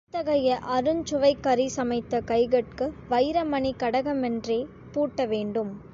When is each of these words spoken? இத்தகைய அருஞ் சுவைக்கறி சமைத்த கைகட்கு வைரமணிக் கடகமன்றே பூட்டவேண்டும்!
இத்தகைய 0.07 0.59
அருஞ் 0.67 1.03
சுவைக்கறி 1.03 1.65
சமைத்த 1.67 2.21
கைகட்கு 2.21 2.87
வைரமணிக் 3.09 3.79
கடகமன்றே 3.79 4.59
பூட்டவேண்டும்! 4.93 5.73